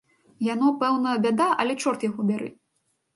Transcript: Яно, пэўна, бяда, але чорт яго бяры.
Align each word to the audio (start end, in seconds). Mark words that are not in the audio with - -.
Яно, 0.45 0.69
пэўна, 0.83 1.11
бяда, 1.25 1.47
але 1.65 1.73
чорт 1.83 2.07
яго 2.09 2.21
бяры. 2.31 2.49